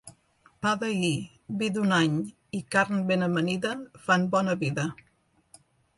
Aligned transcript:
Pa 0.65 0.69
d'ahir, 0.83 1.11
vi 1.59 1.67
d'un 1.75 1.93
any 1.97 2.17
i 2.61 2.61
carn 2.77 3.03
ben 3.11 3.27
amanida 3.29 3.75
fan 4.07 4.27
bona 4.37 4.57
vida. 4.65 4.87